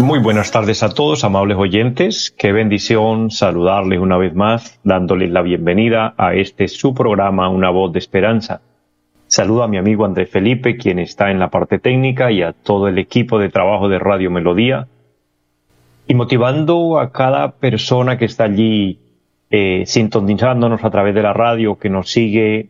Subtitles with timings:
[0.00, 2.34] muy buenas tardes a todos, amables oyentes.
[2.36, 7.92] Qué bendición saludarles una vez más, dándoles la bienvenida a este su programa Una voz
[7.92, 8.60] de esperanza.
[9.26, 12.88] Saludo a mi amigo Andrés Felipe, quien está en la parte técnica, y a todo
[12.88, 14.88] el equipo de trabajo de Radio Melodía.
[16.06, 18.98] Y motivando a cada persona que está allí
[19.50, 22.68] eh, sintonizándonos a través de la radio, que nos sigue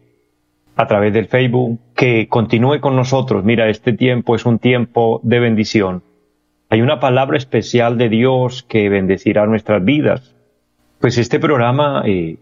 [0.77, 3.45] a través del Facebook, que continúe con nosotros.
[3.45, 6.02] Mira, este tiempo es un tiempo de bendición
[6.73, 10.34] hay una palabra especial de Dios que bendecirá nuestras vidas.
[11.00, 12.39] Pues este programa eh,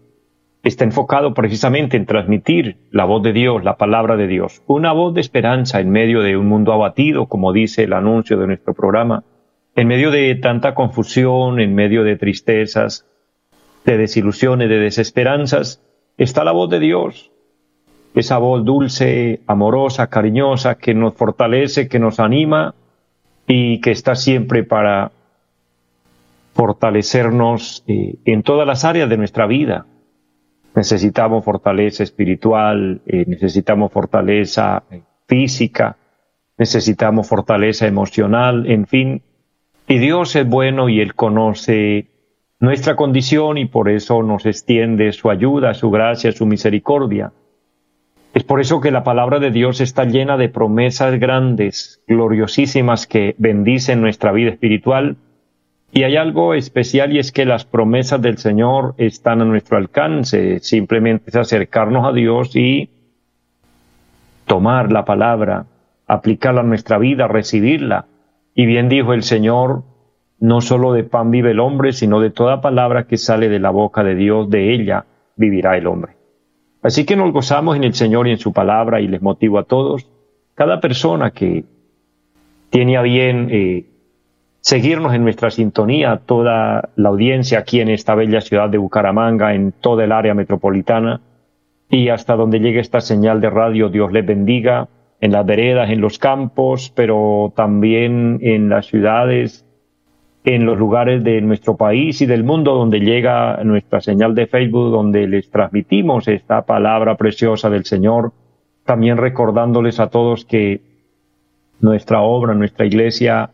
[0.63, 5.13] está enfocado precisamente en transmitir la voz de Dios, la palabra de Dios, una voz
[5.13, 9.25] de esperanza en medio de un mundo abatido, como dice el anuncio de nuestro programa,
[9.75, 13.05] en medio de tanta confusión, en medio de tristezas,
[13.83, 15.83] de desilusiones, de desesperanzas,
[16.17, 17.30] está la voz de Dios,
[18.13, 22.75] esa voz dulce, amorosa, cariñosa, que nos fortalece, que nos anima
[23.47, 25.11] y que está siempre para
[26.53, 29.85] fortalecernos eh, en todas las áreas de nuestra vida.
[30.75, 35.97] Necesitamos fortaleza espiritual, eh, necesitamos fortaleza eh, física,
[36.57, 39.21] necesitamos fortaleza emocional, en fin.
[39.87, 42.07] Y Dios es bueno y Él conoce
[42.59, 47.31] nuestra condición y por eso nos extiende su ayuda, su gracia, su misericordia.
[48.33, 53.35] Es por eso que la palabra de Dios está llena de promesas grandes, gloriosísimas que
[53.37, 55.17] bendicen nuestra vida espiritual.
[55.91, 60.59] Y hay algo especial y es que las promesas del Señor están a nuestro alcance.
[60.61, 62.89] Simplemente es acercarnos a Dios y
[64.45, 65.65] tomar la palabra,
[66.07, 68.05] aplicarla a nuestra vida, recibirla.
[68.55, 69.83] Y bien dijo el Señor,
[70.39, 73.71] no solo de pan vive el hombre, sino de toda palabra que sale de la
[73.71, 75.03] boca de Dios, de ella
[75.35, 76.20] vivirá el hombre.
[76.81, 79.63] Así que nos gozamos en el Señor y en su palabra y les motivo a
[79.63, 80.07] todos,
[80.55, 81.63] cada persona que
[82.69, 83.85] tiene a bien eh,
[84.61, 89.71] seguirnos en nuestra sintonía, toda la audiencia aquí en esta bella ciudad de Bucaramanga, en
[89.73, 91.21] toda el área metropolitana,
[91.89, 94.87] y hasta donde llegue esta señal de radio, Dios les bendiga,
[95.19, 99.65] en las veredas, en los campos, pero también en las ciudades,
[100.43, 104.91] en los lugares de nuestro país y del mundo donde llega nuestra señal de Facebook,
[104.91, 108.31] donde les transmitimos esta palabra preciosa del Señor,
[108.83, 110.81] también recordándoles a todos que
[111.79, 113.51] nuestra obra, nuestra iglesia,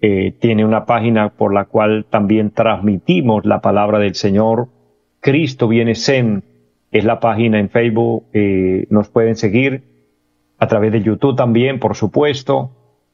[0.00, 4.68] eh, tiene una página por la cual también transmitimos la palabra del Señor.
[5.20, 6.44] Cristo viene Zen
[6.90, 9.82] es la página en Facebook, eh, nos pueden seguir
[10.58, 12.70] a través de YouTube también, por supuesto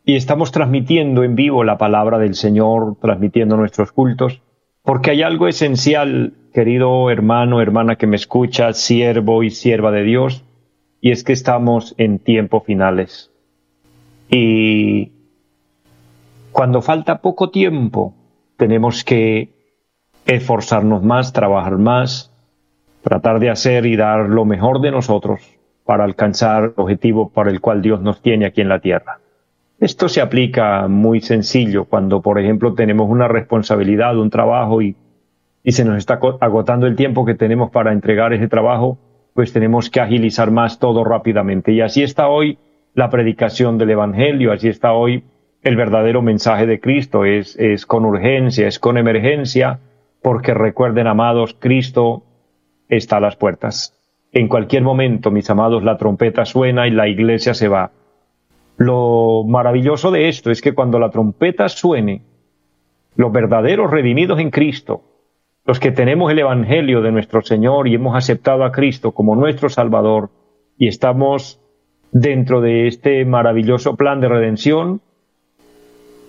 [0.09, 4.41] y estamos transmitiendo en vivo la palabra del Señor, transmitiendo nuestros cultos,
[4.83, 10.45] porque hay algo esencial, querido hermano, hermana que me escucha, siervo y sierva de Dios,
[11.03, 13.31] y es que estamos en tiempos finales.
[14.31, 15.13] Y
[16.53, 18.15] cuando falta poco tiempo,
[18.57, 19.51] tenemos que
[20.25, 22.33] esforzarnos más, trabajar más,
[23.03, 25.43] tratar de hacer y dar lo mejor de nosotros
[25.85, 29.19] para alcanzar el objetivo para el cual Dios nos tiene aquí en la tierra.
[29.81, 34.97] Esto se aplica muy sencillo cuando, por ejemplo, tenemos una responsabilidad, un trabajo y,
[35.65, 38.99] se nos está agotando el tiempo que tenemos para entregar ese trabajo,
[39.35, 41.73] pues tenemos que agilizar más todo rápidamente.
[41.73, 42.59] Y así está hoy
[42.95, 45.25] la predicación del Evangelio, así está hoy
[45.63, 49.79] el verdadero mensaje de Cristo, es, es con urgencia, es con emergencia,
[50.23, 52.23] porque recuerden, amados, Cristo
[52.89, 53.95] está a las puertas.
[54.33, 57.93] En cualquier momento, mis amados, la trompeta suena y la iglesia se va.
[58.79, 62.23] Lo maravilloso de esto es que cuando la trompeta suene,
[63.17, 65.03] los verdaderos redimidos en Cristo,
[65.65, 69.69] los que tenemos el Evangelio de nuestro Señor y hemos aceptado a Cristo como nuestro
[69.69, 70.31] Salvador
[70.79, 71.61] y estamos
[72.13, 75.01] dentro de este maravilloso plan de redención,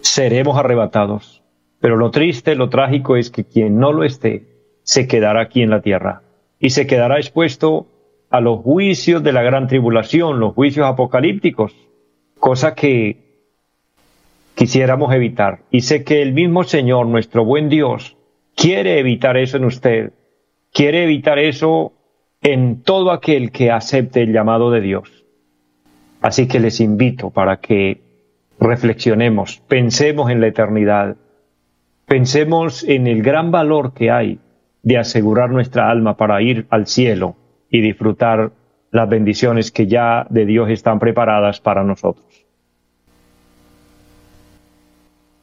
[0.02, 1.44] seremos arrebatados.
[1.80, 4.48] Pero lo triste, lo trágico es que quien no lo esté,
[4.82, 6.24] se quedará aquí en la tierra
[6.60, 7.86] y se quedará expuesto
[8.32, 11.76] a los juicios de la gran tribulación, los juicios apocalípticos,
[12.40, 13.30] cosa que
[14.56, 15.60] quisiéramos evitar.
[15.72, 18.18] Y sé que el mismo Señor, nuestro buen Dios,
[18.56, 20.14] quiere evitar eso en usted,
[20.74, 21.94] quiere evitar eso
[22.42, 25.26] en todo aquel que acepte el llamado de Dios.
[26.22, 28.02] Así que les invito para que
[28.60, 31.16] reflexionemos, pensemos en la eternidad,
[32.06, 34.40] pensemos en el gran valor que hay
[34.84, 37.36] de asegurar nuestra alma para ir al cielo
[37.70, 38.52] y disfrutar
[38.92, 42.26] las bendiciones que ya de Dios están preparadas para nosotros.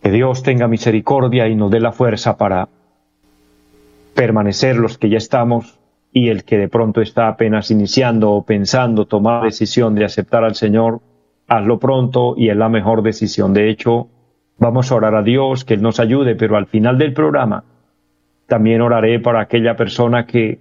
[0.06, 2.68] Que Dios tenga misericordia y nos dé la fuerza para
[4.14, 5.80] permanecer los que ya estamos
[6.12, 10.44] y el que de pronto está apenas iniciando o pensando tomar la decisión de aceptar
[10.44, 11.00] al Señor,
[11.48, 13.52] hazlo pronto y es la mejor decisión.
[13.52, 14.06] De hecho,
[14.58, 17.64] vamos a orar a Dios que Él nos ayude, pero al final del programa
[18.46, 20.60] también oraré para aquella persona que,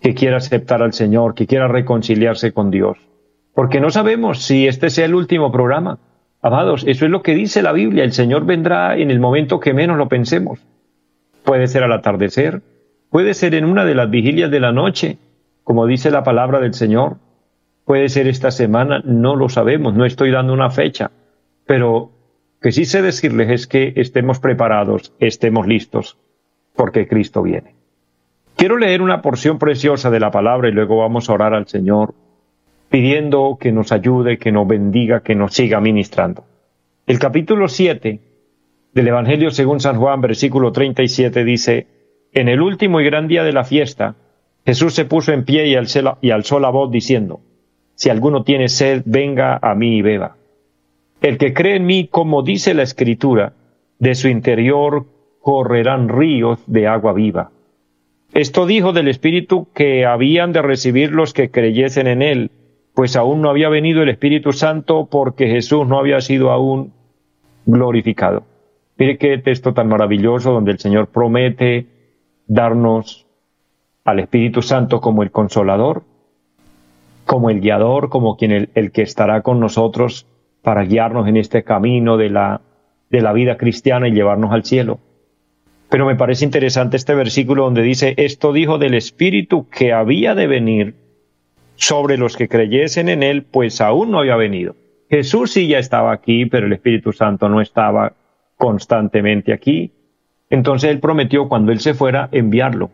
[0.00, 2.96] que quiera aceptar al Señor, que quiera reconciliarse con Dios.
[3.52, 5.98] Porque no sabemos si este sea el último programa.
[6.40, 8.04] Amados, eso es lo que dice la Biblia.
[8.04, 10.60] El Señor vendrá en el momento que menos lo pensemos.
[11.44, 12.62] Puede ser al atardecer,
[13.10, 15.18] puede ser en una de las vigilias de la noche,
[15.64, 17.16] como dice la palabra del Señor.
[17.84, 21.10] Puede ser esta semana, no lo sabemos, no estoy dando una fecha,
[21.66, 22.12] pero
[22.60, 26.18] que sí sé decirles es que estemos preparados, estemos listos,
[26.76, 27.74] porque Cristo viene.
[28.56, 32.14] Quiero leer una porción preciosa de la palabra y luego vamos a orar al Señor,
[32.88, 36.44] pidiendo que nos ayude, que nos bendiga, que nos siga ministrando.
[37.06, 38.20] El capítulo 7
[38.92, 41.86] del Evangelio según San Juan, versículo 37 dice,
[42.32, 44.16] En el último y gran día de la fiesta,
[44.64, 47.40] Jesús se puso en pie y alzó, y alzó la voz diciendo,
[47.94, 50.36] si alguno tiene sed, venga a mí y beba.
[51.20, 53.54] El que cree en mí, como dice la Escritura,
[53.98, 55.06] de su interior
[55.40, 57.50] correrán ríos de agua viva.
[58.34, 62.50] Esto dijo del Espíritu que habían de recibir los que creyesen en él,
[62.98, 66.92] pues aún no había venido el Espíritu Santo porque Jesús no había sido aún
[67.64, 68.42] glorificado.
[68.96, 71.86] Mire qué texto tan maravilloso donde el Señor promete
[72.48, 73.24] darnos
[74.04, 76.02] al Espíritu Santo como el consolador,
[77.24, 80.26] como el guiador, como quien el, que estará con nosotros
[80.62, 82.62] para guiarnos en este camino de la,
[83.10, 84.98] de la vida cristiana y llevarnos al cielo.
[85.88, 90.48] Pero me parece interesante este versículo donde dice, esto dijo del Espíritu que había de
[90.48, 91.07] venir
[91.78, 94.74] sobre los que creyesen en Él, pues aún no había venido.
[95.08, 98.14] Jesús sí ya estaba aquí, pero el Espíritu Santo no estaba
[98.56, 99.92] constantemente aquí.
[100.50, 102.90] Entonces Él prometió cuando Él se fuera enviarlo.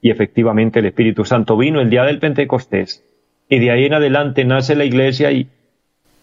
[0.00, 3.04] Y efectivamente el Espíritu Santo vino el día del Pentecostés
[3.48, 5.48] y de ahí en adelante nace la iglesia y,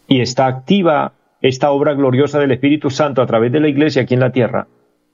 [0.08, 4.14] y está activa esta obra gloriosa del Espíritu Santo a través de la iglesia aquí
[4.14, 4.68] en la tierra.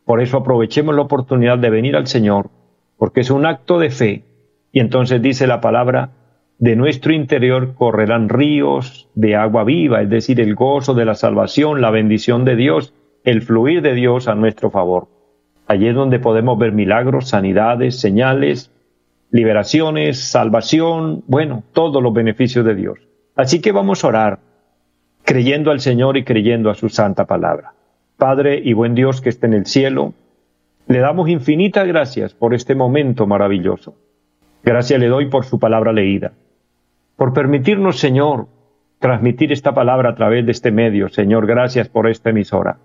[0.05, 2.51] Por eso aprovechemos la oportunidad de venir al Señor,
[2.97, 4.23] porque es un acto de fe.
[4.71, 6.11] Y entonces dice la palabra,
[6.61, 11.81] de nuestro interior correrán ríos de agua viva, es decir, el gozo de la salvación,
[11.81, 12.93] la bendición de Dios,
[13.23, 15.07] el fluir de Dios a nuestro favor.
[15.65, 18.69] Allí es donde podemos ver milagros, sanidades, señales,
[19.31, 22.99] liberaciones, salvación, bueno, todos los beneficios de Dios.
[23.35, 24.39] Así que vamos a orar
[25.23, 27.73] creyendo al Señor y creyendo a su santa palabra.
[28.17, 30.13] Padre y buen Dios que esté en el cielo,
[30.85, 33.95] le damos infinitas gracias por este momento maravilloso.
[34.63, 36.33] Gracias le doy por su palabra leída,
[37.21, 38.47] por permitirnos, Señor,
[38.97, 41.07] transmitir esta palabra a través de este medio.
[41.07, 42.79] Señor, gracias por esta emisora.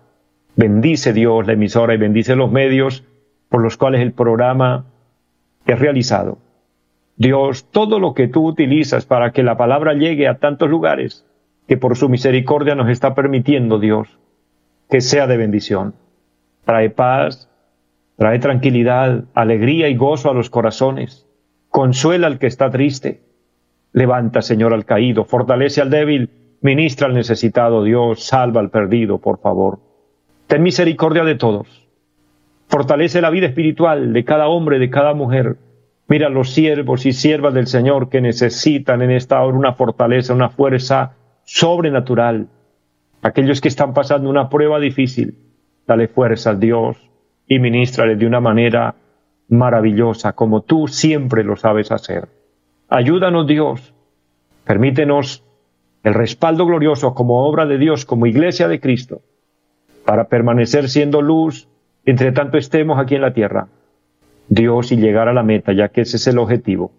[0.56, 3.03] Bendice Dios la emisora y bendice los medios
[3.49, 4.85] por los cuales el programa
[5.65, 6.37] es realizado.
[7.17, 11.25] Dios, todo lo que tú utilizas para que la palabra llegue a tantos lugares,
[11.67, 14.19] que por su misericordia nos está permitiendo, Dios,
[14.91, 15.94] que sea de bendición.
[16.67, 17.49] Trae paz,
[18.19, 21.27] trae tranquilidad, alegría y gozo a los corazones.
[21.70, 23.25] Consuela al que está triste.
[23.96, 26.29] Levanta, Señor, al caído, fortalece al débil,
[26.60, 29.81] ministra al necesitado, Dios, salva al perdido, por favor.
[30.46, 31.86] Ten misericordia de todos
[32.69, 35.56] Fortalece la vida espiritual de cada hombre, de cada mujer.
[36.08, 40.50] Mira los siervos y siervas del Señor que necesitan en esta hora una fortaleza, una
[40.50, 42.48] fuerza sobrenatural.
[43.22, 45.38] Aquellos que están pasando una prueba difícil,
[45.86, 46.98] dale fuerza a Dios
[47.46, 48.94] y ministrale de una manera
[49.48, 52.29] maravillosa, como tú siempre lo sabes hacer.
[52.88, 53.94] Ayúdanos Dios,
[54.64, 55.43] permítenos
[56.05, 59.22] el respaldo glorioso como obra de Dios, como iglesia de Cristo,
[60.05, 61.69] para permanecer siendo luz
[62.06, 63.66] entre tanto estemos aquí en la tierra,
[64.48, 66.93] Dios y llegar a la meta, ya que ese es el objetivo.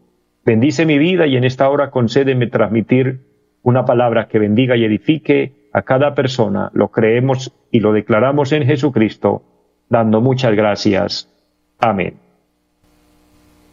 [0.46, 3.22] Bendice mi vida y en esta hora concédeme transmitir
[3.64, 6.70] una palabra que bendiga y edifique a cada persona.
[6.74, 9.44] Lo creemos y lo declaramos en Jesucristo,
[9.90, 11.34] dando muchas gracias.
[11.80, 12.16] Amén.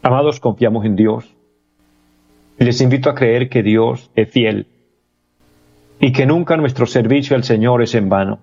[0.01, 1.34] Amados, confiamos en Dios.
[2.57, 4.67] Les invito a creer que Dios es fiel
[5.99, 8.39] y que nunca nuestro servicio al Señor es en vano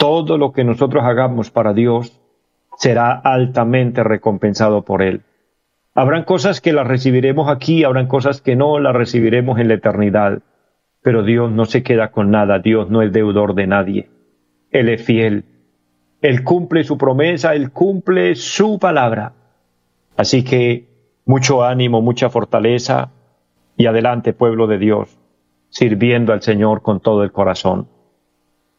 [0.00, 2.22] todo lo que nosotros hagamos para Dios
[2.78, 5.20] será altamente recompensado por Él.
[5.94, 10.38] Habrán cosas que las recibiremos aquí, habrán cosas que no las recibiremos en la eternidad,
[11.02, 14.08] pero Dios no se queda con nada, Dios no es deudor de nadie.
[14.70, 15.44] Él es fiel.
[16.22, 19.34] Él cumple su promesa, Él cumple su palabra.
[20.16, 20.86] Así que
[21.26, 23.10] mucho ánimo, mucha fortaleza
[23.80, 25.18] y adelante, pueblo de Dios,
[25.70, 27.88] sirviendo al Señor con todo el corazón.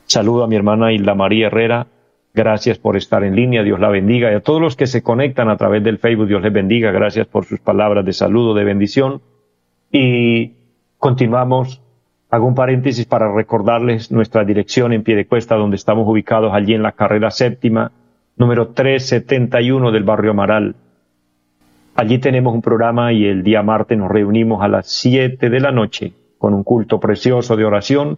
[0.06, 1.88] Saludo a mi hermana Hilda María Herrera.
[2.36, 3.64] Gracias por estar en línea.
[3.64, 4.32] Dios la bendiga.
[4.32, 6.92] Y a todos los que se conectan a través del Facebook, Dios les bendiga.
[6.92, 9.24] Gracias por sus palabras de saludo, de bendición.
[9.92, 10.54] Y
[11.00, 11.82] continuamos.
[12.30, 16.76] Hago un paréntesis para recordarles nuestra dirección en pie de cuesta, donde estamos ubicados allí
[16.76, 17.92] en la carrera séptima,
[18.38, 20.76] número 371 del barrio Amaral.
[22.02, 25.72] Allí tenemos un programa y el día martes nos reunimos a las 7 de la
[25.72, 28.18] noche con un culto precioso de oración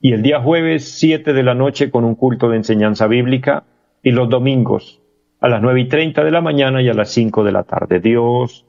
[0.00, 3.62] y el día jueves 7 de la noche con un culto de enseñanza bíblica
[4.02, 5.00] y los domingos
[5.38, 8.00] a las nueve y treinta de la mañana y a las 5 de la tarde.
[8.00, 8.66] Dios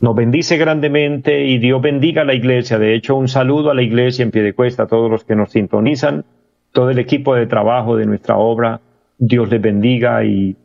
[0.00, 2.80] nos bendice grandemente y Dios bendiga a la iglesia.
[2.80, 5.36] De hecho, un saludo a la iglesia en pie de cuesta, a todos los que
[5.36, 6.24] nos sintonizan,
[6.72, 8.80] todo el equipo de trabajo de nuestra obra.
[9.18, 10.56] Dios les bendiga y,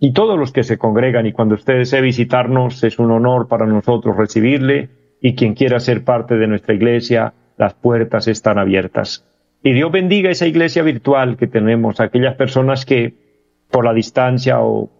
[0.00, 1.26] y todos los que se congregan.
[1.26, 4.88] Y cuando usted desee visitarnos, es un honor para nosotros recibirle.
[5.20, 9.26] Y quien quiera ser parte de nuestra iglesia, las puertas están abiertas.
[9.62, 13.12] Y Dios bendiga esa iglesia virtual que tenemos, aquellas personas que
[13.70, 14.90] por la distancia o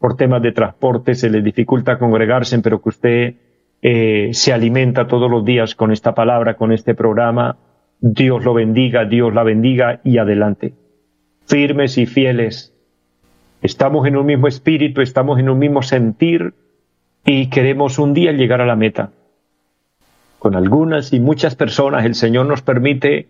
[0.00, 3.34] por temas de transporte se les dificulta congregarse, pero que usted
[3.80, 7.58] eh, se alimenta todos los días con esta palabra, con este programa.
[8.00, 10.74] Dios lo bendiga, Dios la bendiga y adelante.
[11.46, 12.74] Firmes y fieles.
[13.62, 16.54] Estamos en un mismo espíritu, estamos en un mismo sentir
[17.24, 19.10] y queremos un día llegar a la meta.
[20.38, 23.26] Con algunas y muchas personas el Señor nos permite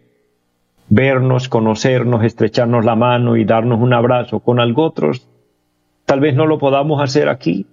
[0.91, 4.41] vernos, conocernos, estrecharnos la mano y darnos un abrazo.
[4.41, 5.29] Con algo otros
[6.09, 7.67] Tal vez no lo podamos hacer aquí,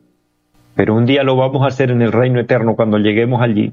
[0.75, 3.71] pero un día lo vamos a hacer en el reino eterno cuando lleguemos allí.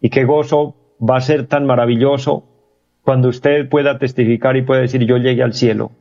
[0.00, 2.42] Y qué gozo va a ser tan maravilloso
[3.02, 5.92] cuando usted pueda testificar y pueda decir yo llegué al cielo,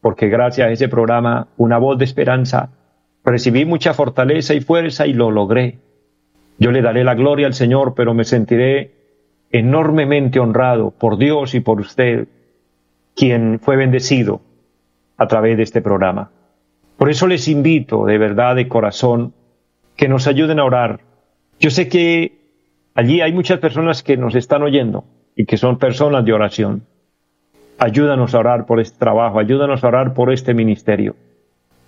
[0.00, 2.70] porque gracias a ese programa, una voz de esperanza,
[3.24, 5.78] recibí mucha fortaleza y fuerza y lo logré.
[6.58, 8.92] Yo le daré la gloria al Señor, pero me sentiré
[9.50, 12.28] enormemente honrado por Dios y por usted,
[13.14, 14.40] quien fue bendecido
[15.16, 16.30] a través de este programa.
[16.96, 19.32] Por eso les invito de verdad, de corazón,
[19.96, 21.00] que nos ayuden a orar.
[21.58, 22.38] Yo sé que
[22.94, 26.82] allí hay muchas personas que nos están oyendo y que son personas de oración.
[27.78, 31.14] Ayúdanos a orar por este trabajo, ayúdanos a orar por este ministerio.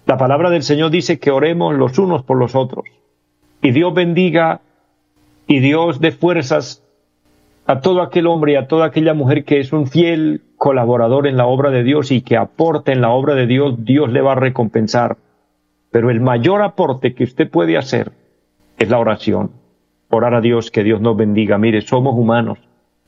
[0.07, 2.85] La palabra del Señor dice que oremos los unos por los otros.
[3.61, 4.61] Y Dios bendiga
[5.47, 6.83] y Dios dé fuerzas
[7.67, 11.37] a todo aquel hombre y a toda aquella mujer que es un fiel colaborador en
[11.37, 14.33] la obra de Dios y que aporte en la obra de Dios, Dios le va
[14.33, 15.17] a recompensar.
[15.91, 18.13] Pero el mayor aporte que usted puede hacer
[18.79, 19.51] es la oración.
[20.09, 21.59] Orar a Dios, que Dios nos bendiga.
[21.59, 22.59] Mire, somos humanos,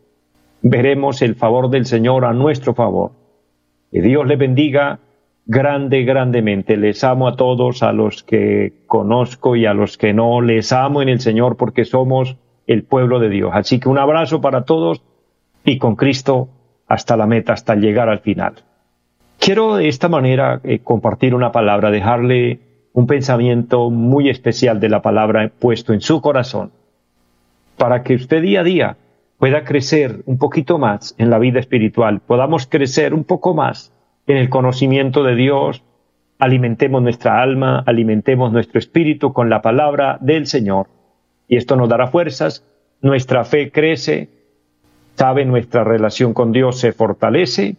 [0.69, 3.11] Veremos el favor del Señor a nuestro favor.
[3.89, 4.99] Que Dios les bendiga
[5.45, 6.75] grande, grandemente.
[6.75, 10.41] Les amo a todos, a los que conozco y a los que no.
[10.41, 12.35] Les amo en el Señor porque somos
[12.67, 13.51] el pueblo de Dios.
[13.53, 15.01] Así que un abrazo para todos
[15.63, 16.49] y con Cristo
[16.85, 18.55] hasta la meta, hasta llegar al final.
[19.39, 22.59] Quiero de esta manera eh, compartir una palabra, dejarle
[22.91, 26.71] un pensamiento muy especial de la palabra puesto en su corazón,
[27.77, 28.97] para que usted día a día
[29.37, 33.93] pueda crecer un poquito más en la vida espiritual, podamos crecer un poco más
[34.27, 35.83] en el conocimiento de Dios
[36.39, 40.87] alimentemos nuestra alma, alimentemos nuestro espíritu con la palabra del Señor.
[41.47, 42.65] Y esto nos dará fuerzas,
[43.01, 44.29] nuestra fe crece,
[45.15, 47.77] sabe, nuestra relación con Dios se fortalece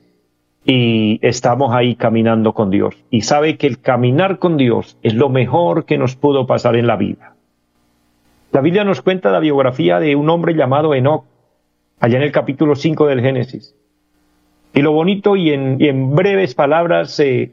[0.64, 2.96] y estamos ahí caminando con Dios.
[3.10, 6.86] Y sabe que el caminar con Dios es lo mejor que nos pudo pasar en
[6.86, 7.34] la vida.
[8.50, 11.24] La Biblia nos cuenta la biografía de un hombre llamado Enoch,
[12.00, 13.74] allá en el capítulo 5 del Génesis.
[14.74, 17.52] Y lo bonito y en, breves palabras se,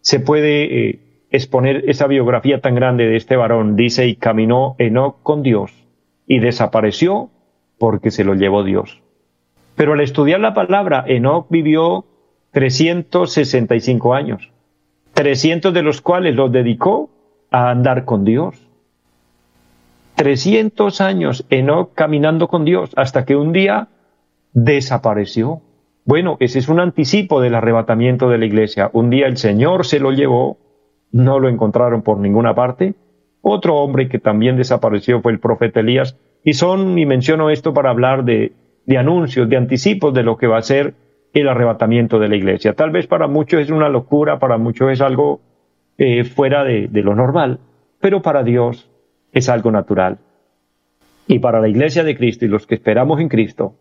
[0.00, 0.98] se puede eh,
[1.30, 3.76] exponer esa biografía tan grande de este varón.
[3.76, 5.72] Dice, y caminó Enoch con Dios
[6.26, 7.30] y desapareció
[7.78, 9.00] porque se lo llevó Dios.
[9.76, 12.04] Pero al estudiar la palabra, Enoch vivió
[12.52, 14.50] 365 años,
[15.14, 17.10] 300 de los cuales los dedicó
[17.50, 18.67] a andar con Dios.
[20.18, 23.86] 300 años Enoch caminando con Dios hasta que un día
[24.52, 25.62] desapareció.
[26.04, 28.90] Bueno, ese es un anticipo del arrebatamiento de la iglesia.
[28.92, 30.58] Un día el Señor se lo llevó,
[31.12, 32.96] no lo encontraron por ninguna parte.
[33.42, 36.16] Otro hombre que también desapareció fue el profeta Elías.
[36.42, 38.52] Y son, y menciono esto para hablar de,
[38.98, 40.94] anuncios, de anticipos de lo que va a ser
[41.32, 42.74] el arrebatamiento de la iglesia.
[42.74, 45.38] Tal vez para muchos es una locura, para muchos es algo
[45.96, 47.60] eh, fuera de lo normal,
[48.00, 48.90] pero para Dios
[49.32, 50.18] es algo natural.
[51.26, 53.74] Y para la iglesia de Cristo y los que esperamos en Cristo,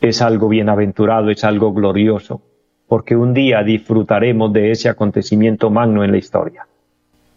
[0.00, 2.42] es algo bienaventurado, es algo glorioso,
[2.86, 6.66] porque un día disfrutaremos de ese acontecimiento magno en la historia.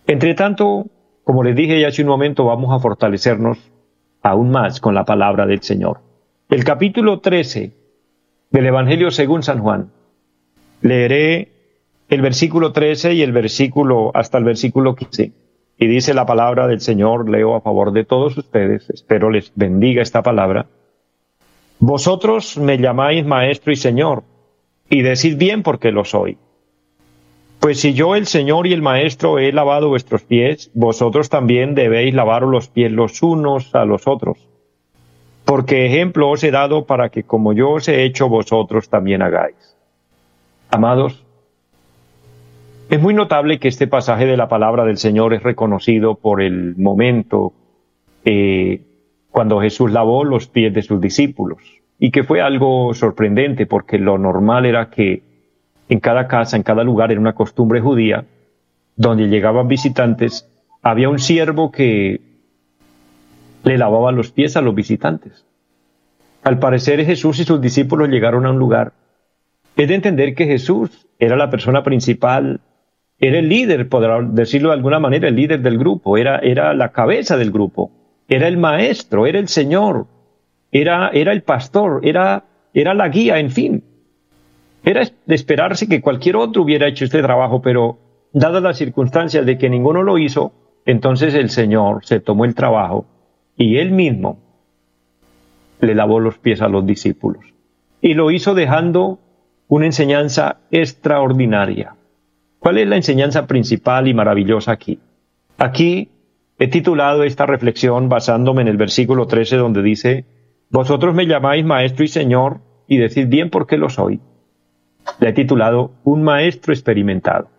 [0.08, 0.88] Entre tanto,
[1.24, 3.72] como les dije ya hace un momento, vamos a fortalecernos
[4.22, 6.00] aún más con la palabra del Señor.
[6.50, 7.72] El capítulo 13
[8.52, 9.92] del Evangelio según San Juan.
[10.82, 11.52] Leeré
[12.10, 15.32] el versículo 13 y el versículo hasta el versículo 15.
[15.82, 20.04] Y dice la palabra del Señor, leo a favor de todos ustedes, espero les bendiga
[20.04, 20.68] esta palabra.
[21.80, 24.22] Vosotros me llamáis maestro y señor,
[24.92, 26.38] y decid bien porque lo soy.
[27.60, 32.14] Pues si yo, el Señor y el Maestro, he lavado vuestros pies, vosotros también debéis
[32.14, 34.38] lavar los pies los unos a los otros.
[35.46, 39.76] Porque ejemplo os he dado para que como yo os he hecho, vosotros también hagáis.
[40.70, 41.26] Amados,
[42.92, 46.76] es muy notable que este pasaje de la palabra del Señor es reconocido por el
[46.76, 47.54] momento
[48.26, 48.82] eh,
[49.30, 51.60] cuando Jesús lavó los pies de sus discípulos
[51.98, 55.24] y que fue algo sorprendente porque lo normal era que
[55.88, 58.26] en cada casa, en cada lugar, era una costumbre judía,
[58.98, 60.50] donde llegaban visitantes,
[60.82, 62.20] había un siervo que
[63.64, 65.46] le lavaba los pies a los visitantes.
[66.44, 68.92] Al parecer Jesús y sus discípulos llegaron a un lugar.
[69.78, 72.60] Es de entender que Jesús era la persona principal
[73.24, 76.92] era el líder, podrá decirlo de alguna manera, el líder del grupo, era, era la
[76.92, 77.92] cabeza del grupo,
[78.28, 80.08] era el maestro, era el Señor,
[80.72, 83.84] era, era el pastor, era, era la guía, en fin.
[84.84, 88.00] Era de esperarse que cualquier otro hubiera hecho este trabajo, pero
[88.34, 90.54] dadas las circunstancias de que ninguno lo hizo,
[90.88, 93.06] entonces el Señor se tomó el trabajo
[93.56, 94.40] y él mismo
[95.80, 97.44] le lavó los pies a los discípulos.
[98.02, 99.20] Y lo hizo dejando
[99.68, 101.94] una enseñanza extraordinaria.
[102.62, 105.00] ¿Cuál es la enseñanza principal y maravillosa aquí?
[105.58, 106.10] Aquí
[106.60, 110.26] he titulado esta reflexión basándome en el versículo 13 donde dice,
[110.70, 114.20] Vosotros me llamáis maestro y señor y decid bien por qué lo soy.
[115.20, 117.50] Le he titulado Un maestro experimentado.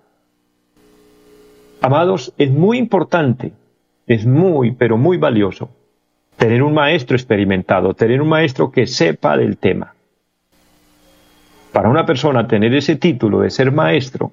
[1.80, 3.50] Amados, es muy importante,
[4.06, 5.70] es muy, pero muy valioso
[6.36, 9.94] tener un maestro experimentado, tener un maestro que sepa del tema.
[11.72, 14.30] Para una persona tener ese título de ser maestro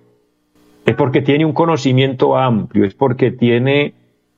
[0.86, 3.94] es porque tiene un conocimiento amplio, es porque tiene,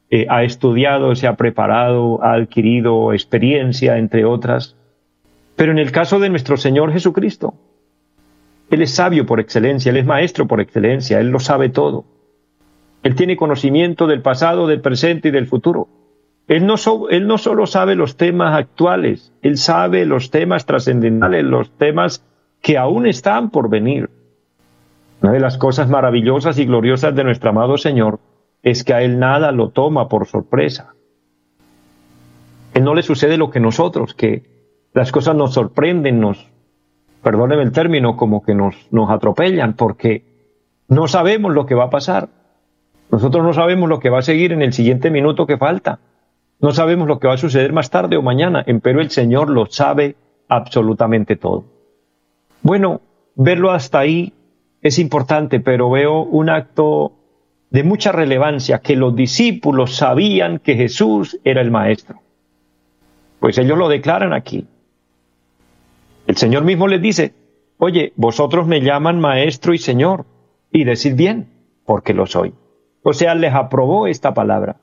[0.10, 4.76] eh, ha estudiado, se ha preparado, ha adquirido experiencia, entre otras.
[5.56, 7.54] Pero en el caso de nuestro Señor Jesucristo,
[8.70, 12.06] Él es sabio por excelencia, Él es maestro por excelencia, Él lo sabe todo.
[13.04, 15.88] Él tiene conocimiento del pasado, del presente y del futuro.
[16.48, 16.76] Él no,
[17.10, 22.26] él no solo sabe los temas actuales, Él sabe los temas trascendentales, los temas
[22.62, 24.10] que aún están por venir.
[25.22, 28.20] Una de las cosas maravillosas y gloriosas de nuestro amado Señor
[28.64, 30.96] es que a Él nada lo toma por sorpresa.
[32.74, 34.44] Él no le sucede lo que nosotros, que
[34.94, 36.48] las cosas nos sorprenden, nos,
[37.22, 40.24] perdónenme el término, como que nos, nos atropellan, porque
[40.88, 42.30] no sabemos lo que va a pasar.
[43.12, 46.00] Nosotros no sabemos lo que va a seguir en el siguiente minuto que falta.
[46.60, 49.66] No sabemos lo que va a suceder más tarde o mañana, pero el Señor lo
[49.68, 50.16] sabe
[50.48, 51.66] absolutamente todo.
[52.64, 53.02] Bueno,
[53.36, 54.34] verlo hasta ahí
[54.82, 57.14] es importante, pero veo un acto
[57.70, 62.20] de mucha relevancia, que los discípulos sabían que Jesús era el Maestro.
[63.40, 64.68] Pues ellos lo declaran aquí.
[66.28, 67.34] El Señor mismo les dice,
[67.78, 70.26] oye, vosotros me llaman Maestro y Señor,
[70.72, 71.48] y decid bien,
[71.86, 72.54] porque lo soy.
[73.04, 74.78] O sea, les aprobó esta palabra.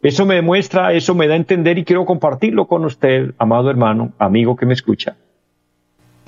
[0.00, 4.12] Eso me demuestra, eso me da a entender y quiero compartirlo con usted, amado hermano,
[4.18, 5.16] amigo que me escucha.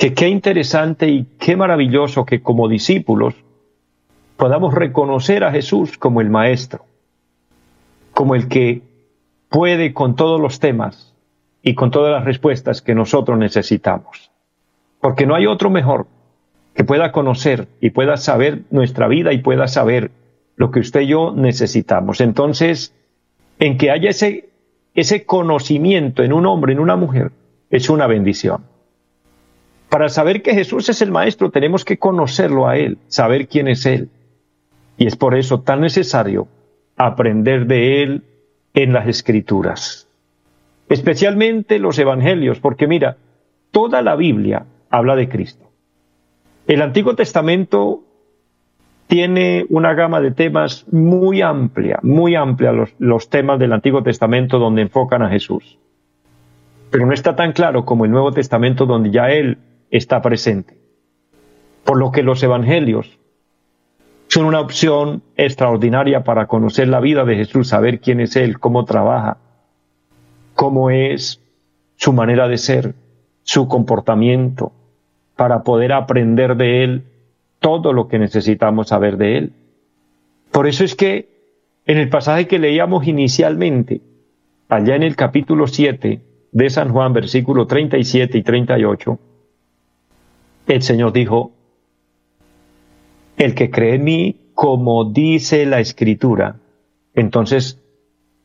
[0.01, 3.35] Que qué interesante y qué maravilloso que como discípulos
[4.39, 6.87] podamos reconocer a Jesús como el Maestro,
[8.15, 8.81] como el que
[9.51, 11.15] puede con todos los temas
[11.63, 14.31] y con todas las respuestas que nosotros necesitamos.
[15.03, 16.07] Porque no hay otro mejor
[16.73, 20.13] que pueda conocer y pueda saber nuestra vida y pueda saber
[20.57, 22.23] lo que usted y yo necesitamos.
[22.23, 22.95] Entonces,
[23.59, 24.49] en que haya ese,
[24.95, 27.33] ese conocimiento en un hombre, en una mujer,
[27.69, 28.70] es una bendición.
[29.90, 33.85] Para saber que Jesús es el Maestro, tenemos que conocerlo a Él, saber quién es
[33.85, 34.09] Él.
[34.96, 36.46] Y es por eso tan necesario
[36.96, 38.22] aprender de Él
[38.72, 40.07] en las Escrituras.
[40.88, 43.16] Especialmente los Evangelios, porque mira,
[43.72, 45.68] toda la Biblia habla de Cristo.
[46.68, 48.05] El Antiguo Testamento
[49.09, 54.83] tiene una gama de temas muy amplia, muy amplia los, temas del Antiguo Testamento donde
[54.83, 55.79] enfocan a Jesús.
[56.92, 59.59] Pero no está tan claro como el Nuevo Testamento donde ya Él
[59.90, 60.79] está presente.
[61.85, 63.18] Por lo que los Evangelios
[64.29, 68.85] son una opción extraordinaria para conocer la vida de Jesús, saber quién es Él, cómo
[68.85, 69.38] trabaja,
[70.55, 71.40] cómo es
[71.96, 72.94] su manera de ser,
[73.42, 74.72] su comportamiento,
[75.35, 77.05] para poder aprender de Él
[77.59, 79.53] todo lo que necesitamos saber de Él.
[80.53, 81.29] Por eso es que
[81.87, 84.00] en el pasaje que leíamos inicialmente,
[84.68, 86.20] allá en el capítulo 7
[86.53, 89.18] de San Juan, versículo 37 y 38,
[90.66, 91.53] el Señor dijo,
[93.37, 96.57] el que cree en mí, como dice la Escritura,
[97.14, 97.79] entonces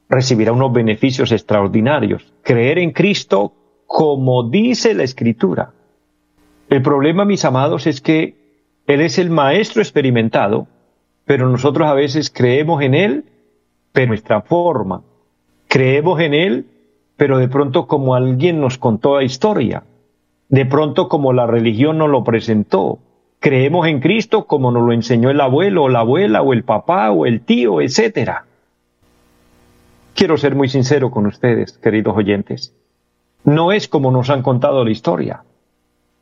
[0.09, 2.33] recibirá unos beneficios extraordinarios.
[2.43, 3.53] Creer en Cristo
[3.85, 5.73] como dice la Escritura.
[6.69, 8.45] El problema, mis amados, es que
[8.87, 10.67] él es el maestro experimentado,
[11.25, 13.25] pero nosotros a veces creemos en Él,
[13.91, 15.01] pero nuestra forma.
[15.67, 16.65] Creemos en Él,
[17.17, 19.83] pero de pronto como alguien nos contó la historia,
[20.49, 22.99] de pronto como la religión nos lo presentó.
[23.39, 27.11] Creemos en Cristo como nos lo enseñó el abuelo o la abuela o el papá
[27.11, 28.31] o el tío, etc.
[30.13, 32.73] Quiero ser muy sincero con ustedes, queridos oyentes.
[33.43, 35.43] No es como nos han contado la historia.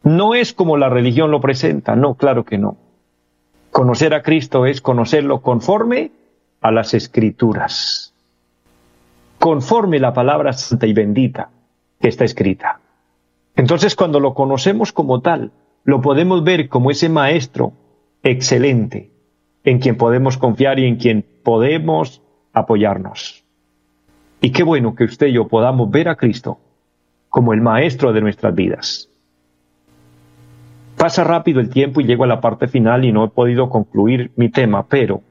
[0.03, 2.75] No es como la religión lo presenta, no, claro que no.
[3.71, 6.12] Conocer a Cristo es conocerlo conforme
[6.62, 8.13] a las escrituras,
[9.39, 11.49] conforme la palabra santa y bendita
[12.01, 12.79] que está escrita.
[13.56, 15.52] Entonces cuando lo conocemos como tal,
[15.84, 17.74] lo podemos ver como ese maestro
[18.24, 19.12] excelente
[19.63, 22.22] en quien podemos confiar y en quien podemos
[22.54, 23.44] apoyarnos.
[24.42, 26.60] Y qué bueno que usted y yo podamos ver a Cristo
[27.30, 29.10] como el maestro de nuestras vidas.
[30.98, 34.32] Pasa rápido el tiempo y llego a la parte final y no he podido concluir
[34.36, 35.22] mi tema, pero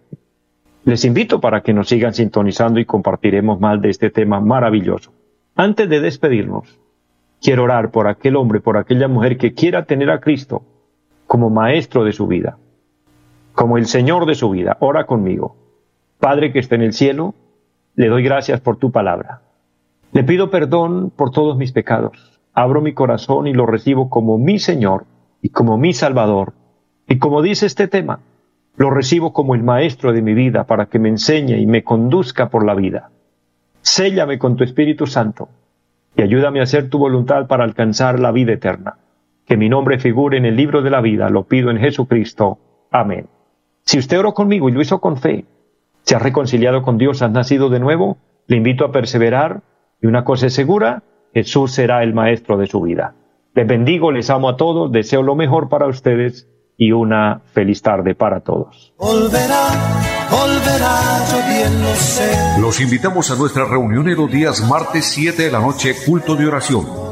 [0.85, 5.13] les invito para que nos sigan sintonizando y compartiremos más de este tema maravilloso.
[5.55, 6.79] Antes de despedirnos,
[7.43, 10.63] quiero orar por aquel hombre, por aquella mujer que quiera tener a Cristo
[11.27, 12.57] como maestro de su vida,
[13.55, 14.77] como el Señor de su vida.
[14.81, 15.57] Ora conmigo.
[16.19, 17.35] Padre que está en el cielo,
[17.97, 19.43] le doy gracias por tu palabra.
[20.13, 22.39] Le pido perdón por todos mis pecados.
[22.55, 25.07] Abro mi corazón y lo recibo como mi Señor
[25.41, 26.53] y como mi Salvador.
[27.09, 28.21] Y como dice este tema,
[28.77, 32.51] lo recibo como el Maestro de mi vida para que me enseñe y me conduzca
[32.51, 33.11] por la vida.
[33.81, 35.49] Séllame con tu Espíritu Santo
[36.17, 38.99] y ayúdame a hacer tu voluntad para alcanzar la vida eterna.
[39.47, 42.59] Que mi nombre figure en el libro de la vida, lo pido en Jesucristo.
[42.91, 43.27] Amén.
[43.85, 45.45] Si usted oró conmigo y lo hizo con fe,
[46.03, 49.63] se ha reconciliado con Dios, has nacido de nuevo, le invito a perseverar
[50.01, 51.03] y una cosa es segura,
[51.35, 53.15] Jesús será el maestro de su vida.
[53.55, 58.15] Les bendigo, les amo a todos, deseo lo mejor para ustedes y una feliz tarde
[58.15, 58.93] para todos.
[62.61, 66.47] Los invitamos a nuestra reunión en los días martes 7 de la noche, culto de
[66.47, 67.12] oración